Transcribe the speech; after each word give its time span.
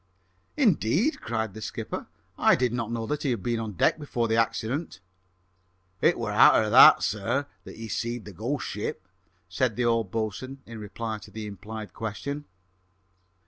"Indeed?" 0.57 1.21
cried 1.21 1.53
the 1.53 1.61
skipper. 1.61 2.07
"I 2.35 2.55
did 2.55 2.73
not 2.73 2.91
know 2.91 3.05
he 3.05 3.29
had 3.29 3.43
been 3.43 3.59
on 3.59 3.73
deck 3.73 3.99
before 3.99 4.27
the 4.27 4.35
accident." 4.35 4.99
"It 6.01 6.17
wore 6.17 6.31
arter 6.31 6.71
that, 6.71 7.03
sir, 7.03 7.45
that 7.65 7.75
he 7.75 7.87
seed 7.87 8.25
the 8.25 8.33
ghost 8.33 8.65
ship," 8.65 9.07
said 9.47 9.75
the 9.75 9.85
old 9.85 10.09
boatswain 10.09 10.63
in 10.65 10.79
reply 10.79 11.19
to 11.19 11.29
the 11.29 11.45
implied 11.45 11.93
question. 11.93 12.45